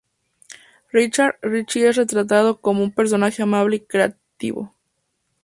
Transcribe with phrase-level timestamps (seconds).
[0.91, 4.73] Richard "Richie es retratado como un personaje amable y caritativo.